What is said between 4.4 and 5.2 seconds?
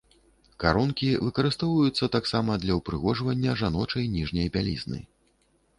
бялізны.